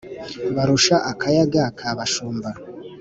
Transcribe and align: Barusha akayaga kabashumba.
Barusha 0.55 0.95
akayaga 1.11 1.63
kabashumba. 1.79 2.49